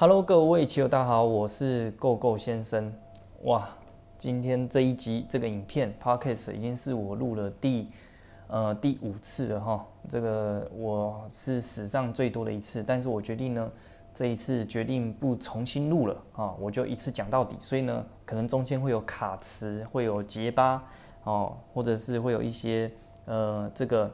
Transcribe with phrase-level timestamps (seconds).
[0.00, 2.90] Hello，各位棋友，大家好，我是 Go Go 先生。
[3.42, 3.68] 哇，
[4.16, 7.86] 今天这一集这个影片 Podcast 已经是我录了第
[8.46, 9.84] 呃第五次了哈。
[10.08, 13.70] 这个我是史上最多的一次，但是我决定呢，
[14.14, 17.54] 这一次决定不重新录了啊，我就一次讲到底。
[17.60, 20.82] 所以呢，可能中间会有卡词，会有结巴
[21.24, 22.90] 哦，或者是会有一些
[23.26, 24.10] 呃这个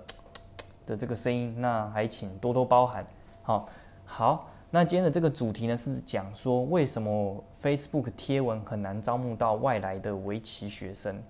[0.85, 3.07] 的这个声音，那还请多多包涵。
[3.45, 3.69] 好，
[4.05, 4.49] 好。
[4.71, 11.23] 那今天的这个主题呢，是讲说为什么 Facebook 贴文很难招募到外来的围棋学生。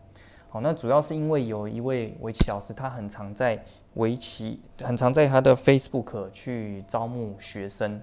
[0.49, 3.63] 好，那主要是因为有一位围棋老师，他很常在
[3.95, 8.01] 围棋，很常在他的 Facebook 去招募学生，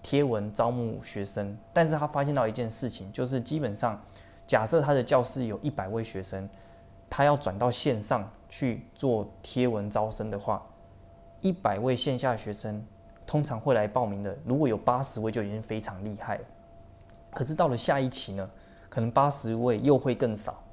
[0.00, 1.58] 贴文招募学生。
[1.72, 4.00] 但是他发现到一件事情，就是基本上，
[4.46, 6.48] 假设他的教室有一百位学生，
[7.10, 10.64] 他要转到线上去做贴文招生的话，
[11.40, 12.80] 一百位线下学生。
[13.28, 16.44] 通常会来报名的，如果有八十位就已经非常厉害了。
[17.30, 18.50] 可是到了下一期呢，
[18.88, 20.64] 可能八十位又会更少，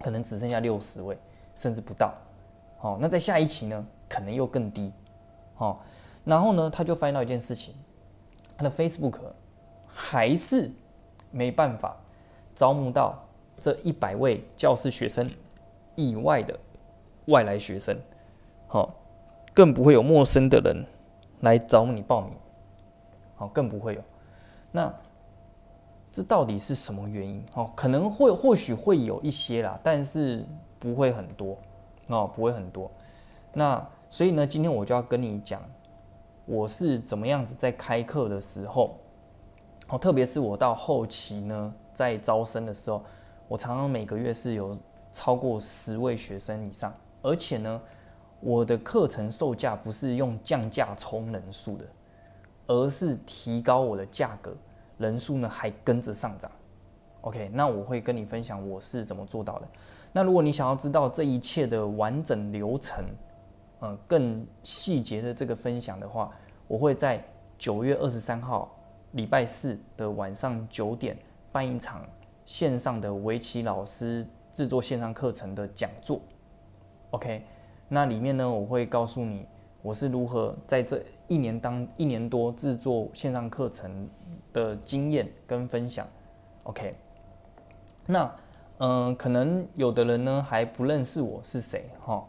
[0.00, 1.18] 可能只剩下六十位，
[1.56, 2.14] 甚至不到。
[2.78, 4.92] 好，那在下一期呢，可能又更低。
[5.56, 5.84] 好，
[6.24, 7.74] 然后呢，他就发现到一件事情，
[8.56, 9.18] 他的 Facebook
[9.88, 10.70] 还是
[11.32, 11.96] 没办法
[12.54, 13.18] 招募到
[13.58, 15.28] 这一百位教师学生
[15.96, 16.56] 以外的
[17.26, 17.98] 外来学生。
[18.68, 18.94] 好，
[19.52, 20.86] 更不会有陌生的人。
[21.42, 22.32] 来找你报名，
[23.36, 24.02] 好，更不会有。
[24.70, 24.92] 那
[26.10, 27.44] 这到底是什么原因？
[27.54, 30.44] 哦，可能会或许会有一些啦，但是
[30.78, 31.56] 不会很多
[32.06, 32.90] 哦，不会很多。
[33.52, 35.60] 那所以呢，今天我就要跟你讲，
[36.46, 38.96] 我是怎么样子在开课的时候，
[39.88, 43.02] 哦，特别是我到后期呢，在招生的时候，
[43.48, 44.76] 我常常每个月是有
[45.10, 47.80] 超过十位学生以上，而且呢。
[48.42, 51.86] 我的课程售价不是用降价冲人数的，
[52.66, 54.52] 而是提高我的价格，
[54.98, 56.50] 人数呢还跟着上涨。
[57.20, 59.68] OK，那我会跟你分享我是怎么做到的。
[60.12, 63.04] 那如果你想要知道这一切的完整流程，
[63.80, 66.28] 嗯，更细节的这个分享的话，
[66.66, 67.24] 我会在
[67.56, 68.76] 九月二十三号
[69.12, 71.16] 礼拜四的晚上九点
[71.52, 72.04] 办一场
[72.44, 76.20] 线上的围棋老师制作线上课程的讲座。
[77.10, 77.46] OK。
[77.94, 79.46] 那里面呢，我会告诉你
[79.82, 84.08] 我是如何在这一年当一年多制作线上课程
[84.50, 86.08] 的经验跟分享。
[86.62, 86.94] OK，
[88.06, 88.34] 那
[88.78, 92.24] 嗯，可能有的人呢还不认识我是谁哈。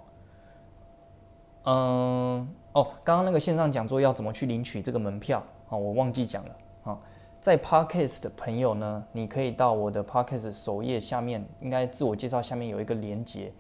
[1.63, 5.77] 嗯，哦，刚刚那个线上讲座要怎么去领取这个门票啊？
[5.77, 6.99] 我忘记讲了啊。
[7.39, 13.53] 在 Podcast 的朋友呢，你可以到我的 Podcast 首页下面，应该自我介绍下面有一个连接。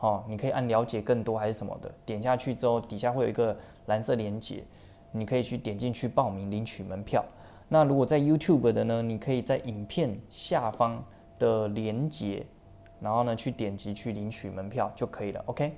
[0.00, 4.62] 好，你可以按了解更多还是什么的，点下去之后，底下会有一个蓝色连接，
[5.10, 7.24] 你可以去点进去报名领取门票。
[7.68, 11.04] 那如果在 YouTube 的呢，你可以在影片下方
[11.36, 12.46] 的连接，
[13.00, 15.42] 然后呢去点击去领取门票就可以了。
[15.46, 15.76] OK，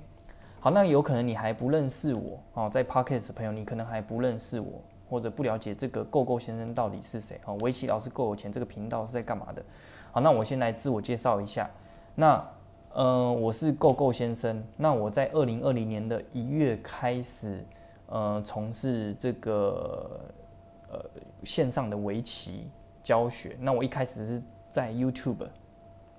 [0.59, 9.65] 好，那有可能你还不认识我哦，在 Podcast 的朋友，你可能还不认识我，或者不了解这个 GoGo 先生到底是谁哦，围棋老师够有钱这个频道是在干嘛的？
[10.11, 11.67] 好，那我先来自我介绍一下，
[12.13, 12.47] 那。
[12.93, 14.61] 呃，我是 Go 先生。
[14.75, 17.65] 那我在二零二零年的一月开始，
[18.07, 20.19] 呃，从事这个
[20.91, 20.99] 呃
[21.45, 22.69] 线上的围棋
[23.01, 23.55] 教学。
[23.61, 25.47] 那我一开始是在 YouTube，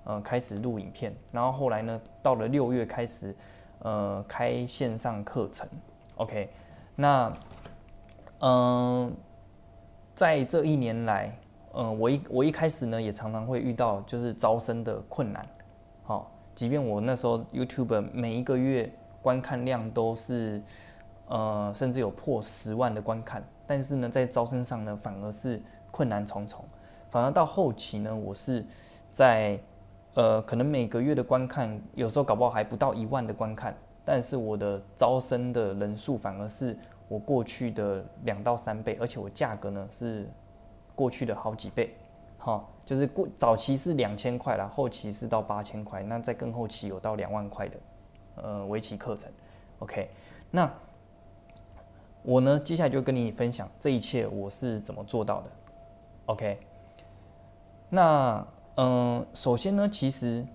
[0.03, 1.13] 呃，开始录影片。
[1.31, 3.35] 然后后来呢，到了六月开始，
[3.79, 5.67] 呃，开线上课程。
[6.15, 6.49] OK，
[6.95, 7.31] 那
[8.39, 9.13] 嗯，
[10.15, 11.37] 在这一年来，
[11.75, 15.47] 嗯，我一我一开始呢，也常常会遇到就是招生的困难，
[16.01, 16.31] 好。
[16.55, 18.91] 即便我那时候 YouTube 每一个月
[19.21, 20.61] 观看量都是，
[21.27, 26.63] 呃，甚至有破十万的观看，但是呢，在招生上呢，反而是困难重重。
[27.09, 28.65] 反而到后期呢，我是
[29.11, 29.59] 在，
[30.15, 36.77] 呃，可能每个月的观看，有时候搞不好还不到一万的观看，但是我的招生的人数反而是
[37.07, 40.29] 我过去的两到三倍，而且我价格呢是
[40.95, 41.95] 过去的好几倍。
[42.45, 47.77] 好，就是过早期是两千块啦，后期是到八千块，那在更后期有到两万块的，
[48.35, 49.31] 呃，围棋课程。
[49.79, 50.09] OK，
[50.51, 50.69] 那
[52.21, 55.51] 我呢，接下来就跟你分享这一切我是怎么做到的。
[56.25, 56.59] OK，
[57.89, 58.45] 那
[58.75, 60.45] 嗯，首先呢，其实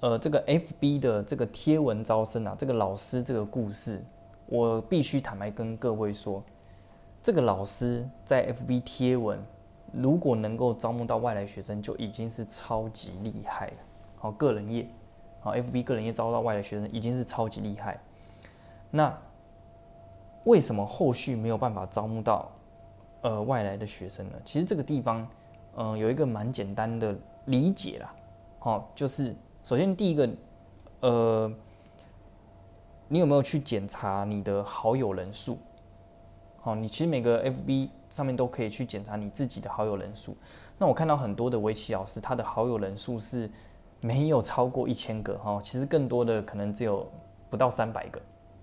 [0.00, 4.02] 呃，这个 FB 的这个贴文招生啊，这个老师这个故事，
[4.46, 6.42] 我必须坦白跟各位说，
[7.20, 9.38] 这个老师在 FB 贴文。
[9.96, 13.76] 如果能够招募到外来学生，就已经是超级厉害了。
[14.16, 14.88] 好，个人业，
[15.40, 18.00] 好，FB 个人业招到外来学生已经是超级厉害。
[18.90, 19.16] 那
[20.44, 22.50] 为什么后续没有办法招募到
[23.22, 24.36] 呃外来的学生呢？
[24.44, 25.26] 其实这个地方，
[25.74, 27.14] 呃，有一个蛮简单的
[27.46, 28.14] 理解啦，
[28.58, 30.30] 好，就是首先第一个，
[31.00, 31.52] 呃，
[33.08, 35.58] 你有没有去检查你的好友人数？
[36.64, 40.34] 好，你其实每个 FB 上面都可以去检查你自己的好友人数。
[40.78, 43.50] 那我看到很多的围棋老师，他的好友人数是
[44.00, 47.06] 没有超过一千个哈，其实更多的可能只有
[47.50, 48.18] 不到三百个。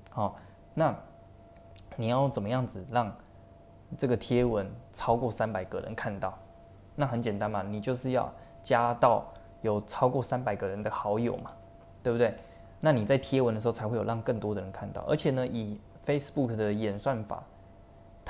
[0.09, 0.35] 好，
[0.73, 0.95] 那
[1.95, 3.15] 你要怎么样子让
[3.95, 6.35] 这个贴文超过三百个人看到？
[6.95, 8.33] 那很简单嘛，你就是要
[8.63, 9.31] 加到
[9.61, 11.51] 有超过三百个人的好友嘛，
[12.01, 12.33] 对不对？
[12.79, 17.43] 那你在贴文的时候才会有让更多的人看到，而且呢，以 Facebook 的演算法。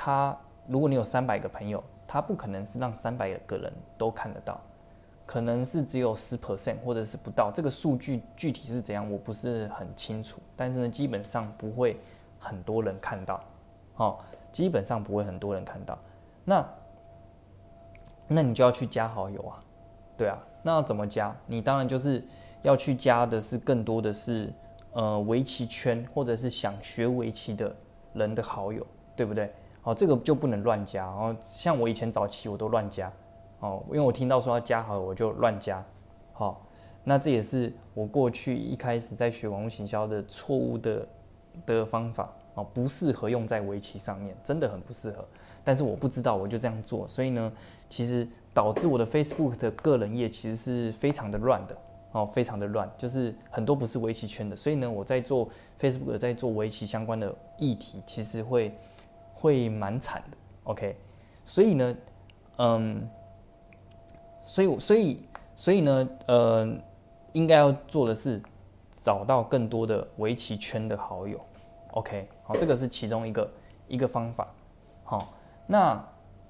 [0.04, 4.60] 他，如果你有三百个朋友，他不可能是让三百个人都看得到，
[5.24, 7.52] 可能是只有十 percent 或者是不到。
[7.54, 10.40] 这个数据具体是怎样，我不是很清楚。
[10.56, 12.00] 但是呢，基本上不会
[12.40, 13.40] 很多人看到，
[13.94, 14.18] 哦，
[14.50, 15.96] 基本上不会很多人看到。
[16.44, 16.68] 那，
[18.26, 19.62] 那你就要去加好友啊，
[20.16, 20.36] 对啊。
[20.64, 21.32] 那要怎么加？
[21.46, 22.24] 你当然就是
[22.62, 24.52] 要去加的是更多的是
[24.94, 27.72] 呃围棋圈或者是想学围棋的
[28.14, 28.84] 人的好友，
[29.14, 29.52] 对不对？
[29.84, 31.06] 哦，这个就不能乱加。
[31.06, 33.12] 哦，像我以前早期我都乱加，
[33.60, 35.84] 哦，因为我听到说要加好，我就乱加。
[36.32, 36.64] 好，
[37.02, 41.08] 那这也是我过去一开始在学网络行销的错误的
[41.66, 42.32] 的方法。
[42.54, 45.24] 哦，不适合用在围棋上面，真的很不适合。
[45.64, 47.50] 但是我不知道，我就这样做，所以呢，
[47.88, 51.76] 其实导致我的 Facebook 的个人页其实是非常的乱的。
[52.12, 54.54] 哦，非常的乱，就是很多不是围棋圈的。
[54.54, 55.48] 所以呢，我在做
[55.80, 58.72] Facebook 在做围棋相关的议题，其实会。
[59.42, 60.96] 会蛮惨的，OK，
[61.44, 61.96] 所以呢，
[62.58, 63.10] 嗯，
[64.44, 66.72] 所以所以所以呢，呃，
[67.32, 68.40] 应该要做的是
[68.92, 71.40] 找到更多的围棋圈的好友
[71.90, 73.50] ，OK，好，这个是其中一个
[73.88, 74.46] 一个方法，
[75.02, 75.32] 好，
[75.66, 76.00] 那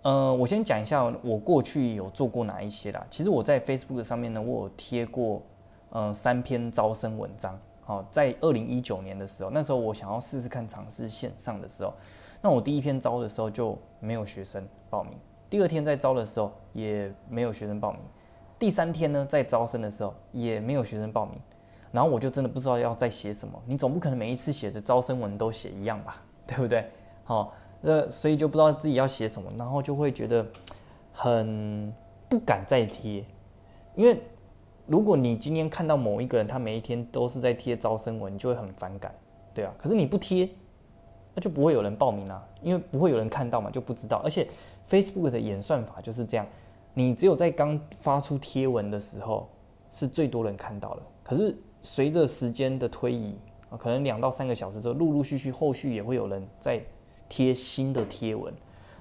[0.03, 3.03] 呃，我先讲一下我过去有做过哪一些啦。
[3.09, 5.41] 其实我在 Facebook 上面呢，我有贴过
[5.89, 11.95] 呃三篇招生文章，好，在二零一九年的时候，那时候我想要试试看尝试线上的时候。
[12.45, 15.13] 那我第一天招的时候就没有学生报名，
[15.49, 18.01] 第二天在招的时候也没有学生报名，
[18.59, 21.41] 第三天呢在招生的时候也没有学生报名，
[21.93, 23.63] 然后我就真的不知道要再写什么。
[23.65, 26.85] 你总不可能每一次写的招生文都写一样吧， 对不对？
[27.23, 30.45] 好，那所以就不知道自己要写什么，然后就会觉得
[31.13, 31.95] 很
[32.29, 33.25] 不敢再贴，
[33.95, 34.21] 因为
[34.87, 39.15] 如果你今天看到某一个人他每一天都是在贴招生文，你就会很反感，
[39.55, 39.73] 对啊。
[39.79, 40.49] 可是你不贴。
[41.35, 44.21] 那就不会有人报名啦，因为不会有人看到嘛，就不知道。
[44.25, 44.47] 而且
[44.89, 46.47] Facebook 的演算法就是这样，
[46.95, 49.49] 你只有在刚发出贴文的时候
[49.91, 51.03] 是最多人看到的。
[51.25, 53.35] 可是随着时间的推移
[53.71, 56.83] 啊，可能两到三个小时之后，陆陆续续后续也会有人在
[57.29, 58.53] 贴新的贴文，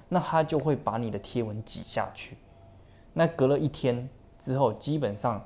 [0.08, 2.36] 那他就会把你的贴文挤下去。
[3.12, 4.08] 那隔了一天
[4.38, 5.44] 之后，基本上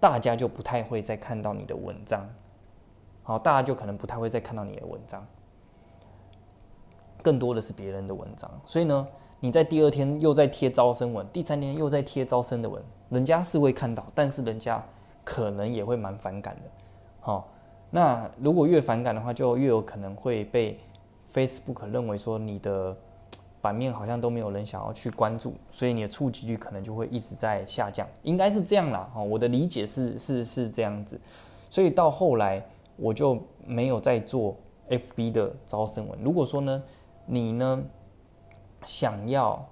[0.00, 2.28] 大家就不太会再看到你的文章，
[3.22, 5.24] 好，大家就可能不太会再看到你的文章。
[7.24, 9.08] 更多的是别人的文章，所以呢，
[9.40, 14.84] 你在第二天又在贴招生文，第三天又在贴招生的文，人家是会看到，但是人家
[15.24, 16.62] 可能也会蛮反感的。
[17.20, 17.48] 好，
[17.90, 20.78] 那如果越反感的话，就越有可能会被
[21.32, 22.94] Facebook 认为说你的
[23.62, 29.10] 版面好像都没有人想要去关注，所以你的触及率可能就会一直在下降，应该是这样啦。
[29.16, 31.18] 哦，我的理解是是是这样子，
[31.70, 32.62] 所以到后来
[32.96, 34.54] 我就没有再做
[34.90, 36.18] FB 的招生文。
[36.22, 36.82] 如果说呢？
[37.26, 37.84] 你呢？
[38.86, 39.66] 想要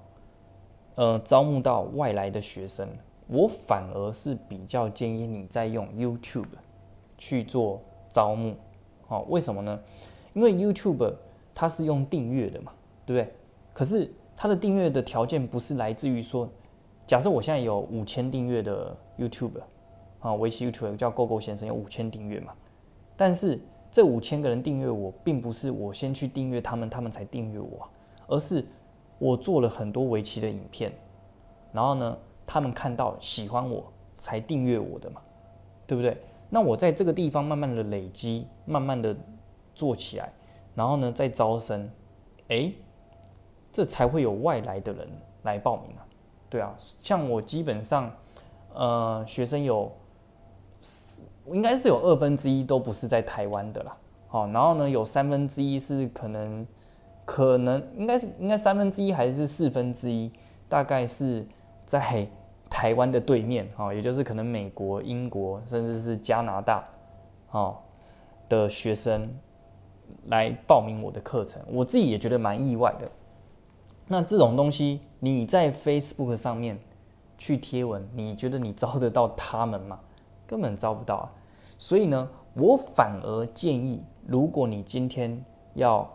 [0.95, 2.89] 呃招募到外来的学生，
[3.27, 6.47] 我反而是比较建议你在用 YouTube
[7.19, 8.55] 去做招募。
[9.09, 9.79] 哦，为什么呢？
[10.33, 11.15] 因为 YouTube
[11.55, 12.73] 它是用订阅的嘛，
[13.05, 13.35] 对不对？
[13.75, 16.49] 可是它的订阅的条件不是来自于说，
[17.07, 19.61] 假设我现在有五千订阅的 YouTube
[20.21, 22.55] 啊，维系 YouTube 叫 GoGo 先生有五千订阅嘛，
[23.15, 23.61] 但是。
[23.93, 27.87] 这五千个人订阅我，并不是我先去订阅他们，他们才订阅我，
[28.27, 28.65] 而是
[29.19, 30.91] 我做了很多围棋的影片，
[31.73, 33.85] 然后呢，他们看到喜欢我
[34.17, 35.21] 才订阅我的嘛，
[35.87, 36.17] 对不对？
[36.49, 39.15] 那我在这个地方慢慢的累积，慢慢的
[39.75, 40.33] 做起来，
[40.75, 41.91] 然后呢再招生，
[42.49, 42.73] 哎，
[43.71, 45.07] 这才会有外来的人
[45.43, 46.07] 来报名啊，
[46.49, 48.11] 对啊，像我基本上，
[48.73, 49.93] 呃，学生有。
[51.47, 53.97] 应该是有二分之一都不是在台湾的啦，
[54.29, 56.67] 好，然后呢，有三分之一是可能，
[57.25, 60.31] 可能应该是应该三分之一还是四分之一，
[60.69, 61.45] 大概是
[61.85, 62.27] 在
[62.71, 66.85] 台湾的对面，哈，也就是可能美国、英国甚至是加拿大，
[67.51, 67.77] 哦
[68.49, 69.29] 的学生
[70.27, 73.11] 来报名我的课程，我自己也觉得蛮意外的。
[74.07, 76.79] 那这种东西你在 Facebook 上面
[77.39, 79.99] 去贴文，你觉得你招得到他们吗？
[80.53, 81.33] 根本招不到啊！
[81.79, 85.43] 所以呢，我反而建议，如果你今天
[85.73, 86.07] 要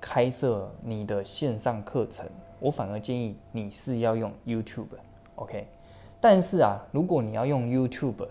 [0.00, 2.24] 开设你的线上课程，
[2.60, 5.66] 我反而建议你是要用 YouTube，OK？
[6.20, 8.28] 但是啊，如果你要用 YouTube，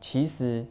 [0.00, 0.64] 其实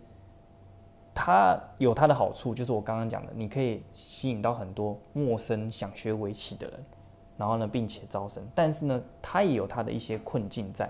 [1.14, 6.86] 它有它的好处，就是我刚刚讲的，你可以吸引到很多陌生想学围棋的人，
[7.36, 8.42] 然后呢，并且招生。
[8.56, 10.90] 但是呢，它也有它的一些困境在。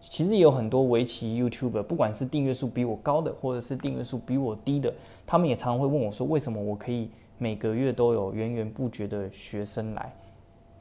[0.00, 4.92] 其实也有很多围棋 YouTuber，不管是订阅数比我高的，或者是订阅数比我低的，
[5.26, 10.12] 他们也常常会问我说，为什么我可以每个月都有源源不绝的学生来？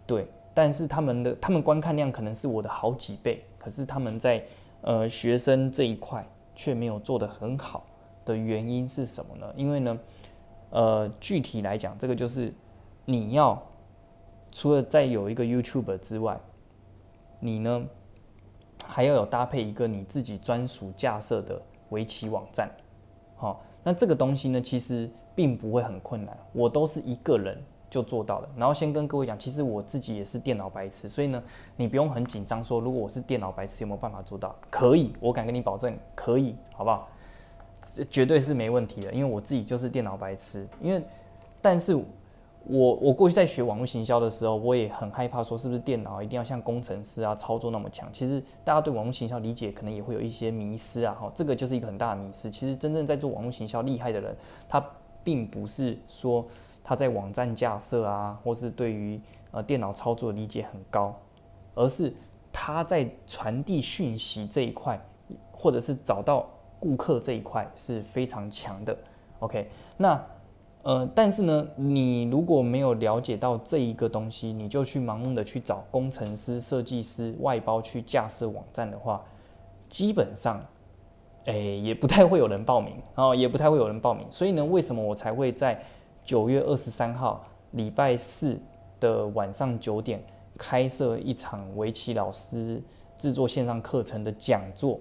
[0.07, 4.43] 对，但是他们的他们观看量可能是我的好几倍，可是他们在
[4.81, 7.85] 呃学生这一块却没有做得很好
[8.25, 9.53] 的原因是什么呢？
[9.55, 9.99] 因为呢，
[10.69, 12.53] 呃，具体来讲，这个就是
[13.05, 13.61] 你要
[14.51, 16.39] 除了再有一个 YouTuber 之外，
[17.39, 17.85] 你呢？
[18.91, 22.67] 还要有搭配一个你自己专属架设的围棋网站，
[23.35, 27.55] 好，那这个东西呢，其实并不会很困难，我都是一个人
[27.87, 28.49] 就做到了。
[28.57, 31.41] 然后先跟各位讲，其实我自己也是电脑白痴，所以呢，
[31.75, 34.55] 你不用很紧张，说如果我是电脑白痴有没有办法做到？
[34.71, 37.07] 可以，我敢跟你保证可以，好不好？
[37.93, 41.01] 这绝对是没问题的，因为我自己就是电脑白痴，因为
[41.61, 41.95] 但是。
[42.65, 48.07] 我我过去在学网络行销的时候，我也很害怕说是不是电脑一定要像工程师啊操作那么强。
[48.11, 52.51] 其实大家对网络行销理解可能也会有一些迷失啊，哈，这个就是一个很大的迷失。
[52.51, 54.35] 其实真正在做网络行销厉害的人，
[54.67, 54.85] 他
[55.23, 56.45] 并不是说
[56.83, 59.19] 他在网站架设啊，或是对于
[59.51, 61.15] 呃电脑操作理解很高，
[61.73, 62.13] 而是
[62.51, 64.99] 他在传递讯息这一块，
[65.51, 66.45] 或者是找到
[66.79, 68.95] 顾客这一块是非常强的。
[69.39, 70.21] OK，那。
[70.83, 79.21] 呃，但是呢，你如果没有了解到这一个东西，你就去盲目的去找工程师、设计师外包去架设网站的话，
[79.89, 80.65] 基本上，
[81.45, 84.25] 哎，也不太会有人报名，哦，也不太会有人报名。
[84.31, 85.83] 所以呢，为什么我才会在
[86.23, 88.57] 九月二十三号礼拜四
[89.01, 90.23] 的晚上九点
[90.57, 92.81] 开设一场围棋老师
[93.17, 94.97] 制作线上课程的讲座？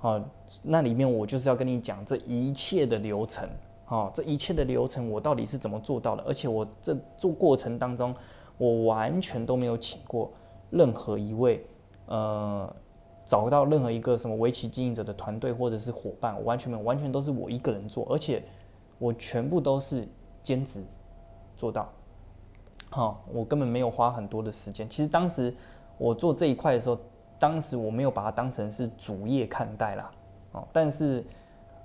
[0.00, 0.18] 啊，
[0.62, 3.46] 那里面我就是要跟你讲这一切的流程。
[3.90, 6.22] 哦，这一切的流程我到底是怎么做到的？
[6.22, 8.14] 而且我这做过程当中，
[8.56, 10.30] 我完全都没有请过
[10.70, 11.66] 任何一位，
[12.06, 12.72] 呃，
[13.26, 18.40] 找到任何一个什么围棋经营者的团队或者是伙伴，我完全没有，完全都是我一个人做，而且
[18.96, 20.06] 我全部都是
[20.40, 20.84] 兼职
[21.56, 21.88] 做到。
[22.90, 24.88] 好，我根本没有花很多的时间。
[24.88, 25.52] 其实当时
[25.98, 26.96] 我做这一块的时候，
[27.40, 30.12] 当时我没有把它当成是主业看待啦。
[30.52, 31.24] 哦，但是。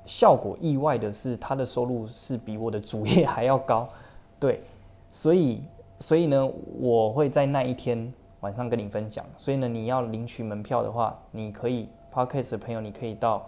[0.06, 3.90] 效果意外的是，他的收入是比我的主业还要高，
[4.40, 4.62] 对，
[5.10, 5.64] 所以
[6.00, 6.48] 所以呢，
[6.80, 9.26] 我会在那一天晚上跟你分享。
[9.38, 13.46] 所以呢，你要领取门票的话，你可以 Podcast 的朋友，你可以到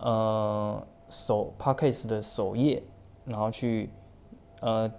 [0.00, 2.82] 呃首 Podcast 的首页，
[3.24, 3.90] 然后去
[4.60, 4.90] 呃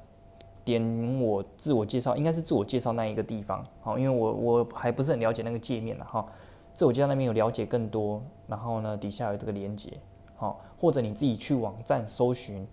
[0.64, 6.26] 点我自我介绍，应该是自我介绍那一个地方，好，因为我我还不是很了解那个界面了哈，
[6.74, 9.92] 自我介绍那边有了解更多，然后呢底下有这个连接。
[10.36, 12.68] 好，或者你自己去网站搜寻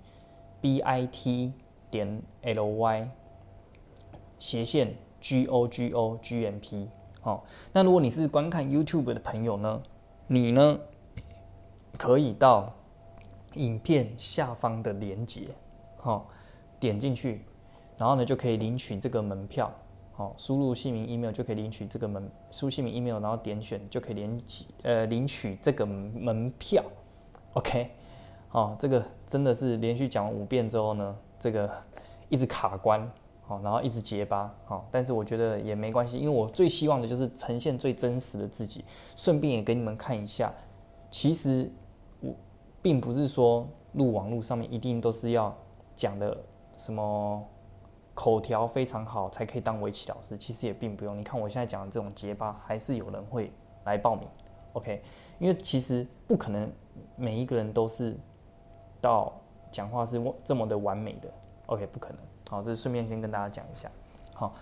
[0.61, 1.53] b i t
[1.91, 3.09] 点 l y
[4.39, 6.89] 斜线 g o g o g m p
[7.21, 9.81] 好，那如果你是观看 YouTube 的朋友呢，
[10.27, 10.81] 你呢
[11.97, 12.75] 可以到
[13.55, 15.49] 影片下方的连接，
[15.99, 16.29] 好，
[16.81, 17.45] 点进去，
[17.97, 19.73] 然后呢就可以领取这个门票，
[20.13, 26.83] 好，输入姓名 email 就可以领取这个门，输姓名 email 然后点选就可以领取呃领取这个门票。
[27.55, 27.91] OK，
[28.53, 31.71] 哦，这个真的是连续讲五遍之后呢，这个
[32.31, 33.01] 一直卡关，
[33.47, 40.51] 哦，然后一直结巴，哦，但是我觉得也没关系，因为我最希望的就是呈现最真实的自己，顺便也给你们看一下，
[41.11, 41.71] 其实
[42.21, 42.35] 我
[42.81, 45.55] 并不是说录网络上面一定都是要
[45.95, 46.35] 讲的
[46.75, 47.47] 什么
[48.15, 53.53] 口条非常好才可以当围棋老师，其实也并不用，你看我现在讲的这种结巴，还是有人会
[53.85, 54.27] 来报名。
[54.73, 55.03] ，OK，
[55.39, 56.71] 因为其实不可能。
[57.17, 58.17] 每一个人都是
[59.01, 59.33] 到
[59.71, 61.31] 讲话是这么的完美的
[61.67, 62.19] ，OK，不可能。
[62.51, 63.91] 好，这顺便先跟大家讲一下。
[64.35, 64.55] 好，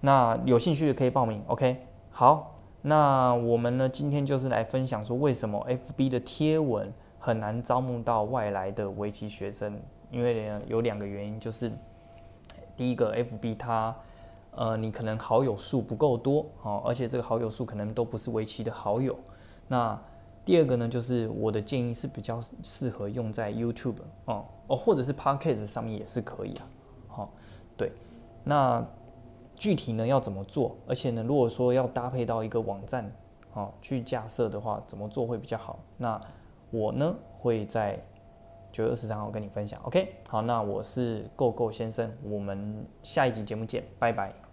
[0.00, 1.84] 那有兴趣的可以报名，OK。
[2.10, 9.78] 好，那我们呢今天就是来分享说为什么 FB 的贴文很难招募到外来的围棋学生，
[10.10, 11.70] 因为有两个原因，就是
[12.76, 13.94] 第一个 FB 它
[14.52, 19.16] 呃你可能好友数不够多，哦，而且这个好友数可能都不是围棋的好友，
[19.68, 19.98] 那。
[20.44, 23.96] 第二个呢，就是我的建议是比较适合用在 YouTube
[24.26, 26.68] 哦哦，或者是 Podcast 上面也是可以啊。
[27.08, 27.30] 好，
[27.76, 27.90] 对，
[28.44, 28.86] 那
[29.56, 33.10] 具体呢要怎么做，而且呢，如果说要搭配到一个网站，
[33.50, 35.80] 好去架设的话，怎么做会比较好？
[35.96, 36.20] 那
[36.70, 38.00] 我呢会在
[38.70, 39.80] 九月二十三号跟你分享。
[39.82, 44.45] OK，好，那我是 Go Go 先生，我们下一集节目见，拜拜。